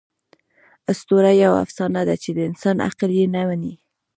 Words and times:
آسطوره 0.91 1.31
یوه 1.43 1.57
افسانه 1.65 2.01
ده، 2.07 2.15
چي 2.23 2.29
د 2.35 2.39
انسان 2.49 2.75
عقل 2.87 3.09
ئې 3.17 3.25
نه 3.35 3.41
مني. 3.47 3.73